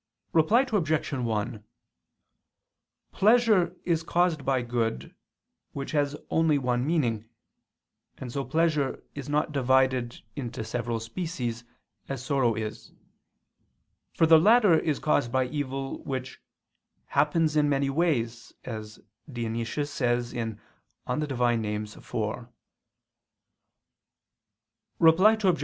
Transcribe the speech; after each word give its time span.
Reply 0.33 0.65
Obj. 0.73 1.11
1: 1.13 1.63
Pleasure 3.11 3.75
is 3.85 4.01
caused 4.01 4.43
by 4.43 4.63
good, 4.63 5.13
which 5.73 5.91
has 5.91 6.15
only 6.31 6.57
one 6.57 6.87
meaning: 6.87 7.29
and 8.17 8.31
so 8.33 8.43
pleasure 8.43 9.03
is 9.13 9.29
not 9.29 9.51
divided 9.51 10.21
into 10.35 10.63
several 10.63 10.99
species 10.99 11.65
as 12.09 12.25
sorrow 12.25 12.55
is; 12.55 12.93
for 14.15 14.25
the 14.25 14.39
latter 14.39 14.73
is 14.73 14.97
caused 14.97 15.31
by 15.31 15.45
evil, 15.45 16.03
which 16.03 16.41
"happens 17.13 17.55
in 17.55 17.69
many 17.69 17.91
ways," 17.91 18.51
as 18.65 18.99
Dionysius 19.31 19.91
says 19.91 20.31
(Div. 20.31 20.57
Nom. 21.05 21.21
iv). 21.21 22.47
Reply 24.97 25.33
Obj. 25.43 25.59